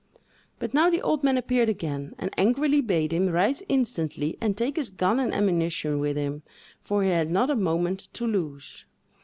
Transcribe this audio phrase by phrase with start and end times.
[0.57, 4.75] But now the old man appeared again, and angrily bade him rise instantly, and take
[4.75, 6.41] his gun and ammunition with him,
[6.81, 8.85] for he had not a moment to lose.